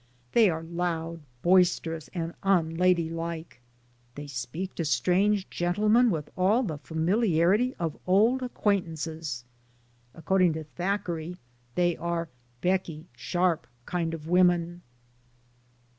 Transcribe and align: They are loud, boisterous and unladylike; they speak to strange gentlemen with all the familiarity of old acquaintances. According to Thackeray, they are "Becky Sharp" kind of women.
They 0.31 0.49
are 0.49 0.63
loud, 0.63 1.19
boisterous 1.43 2.07
and 2.11 2.33
unladylike; 2.41 3.61
they 4.15 4.25
speak 4.25 4.73
to 4.73 4.83
strange 4.83 5.47
gentlemen 5.51 6.09
with 6.09 6.31
all 6.35 6.63
the 6.63 6.79
familiarity 6.79 7.75
of 7.75 7.99
old 8.07 8.41
acquaintances. 8.41 9.45
According 10.15 10.53
to 10.53 10.63
Thackeray, 10.63 11.37
they 11.75 11.97
are 11.97 12.29
"Becky 12.61 13.09
Sharp" 13.15 13.67
kind 13.85 14.15
of 14.15 14.27
women. 14.27 14.81